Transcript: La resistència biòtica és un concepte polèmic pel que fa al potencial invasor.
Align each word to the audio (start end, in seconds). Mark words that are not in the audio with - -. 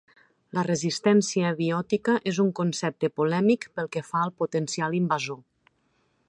La 0.57 0.61
resistència 0.67 1.51
biòtica 1.59 2.15
és 2.31 2.39
un 2.45 2.49
concepte 2.61 3.11
polèmic 3.21 3.69
pel 3.77 3.91
que 3.97 4.05
fa 4.09 4.23
al 4.29 4.35
potencial 4.43 4.99
invasor. 5.03 5.41